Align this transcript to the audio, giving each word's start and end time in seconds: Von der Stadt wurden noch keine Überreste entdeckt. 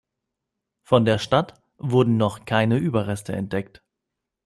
Von 0.81 1.05
der 1.05 1.19
Stadt 1.19 1.61
wurden 1.77 2.17
noch 2.17 2.45
keine 2.45 2.77
Überreste 2.77 3.33
entdeckt. 3.33 3.83